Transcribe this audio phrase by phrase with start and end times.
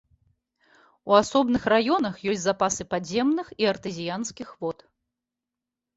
[1.11, 4.77] У асобных раёнах ёсць запасы падземных і артэзіянскіх вод.